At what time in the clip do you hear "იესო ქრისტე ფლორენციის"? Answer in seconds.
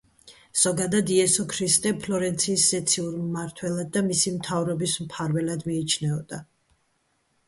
1.15-2.63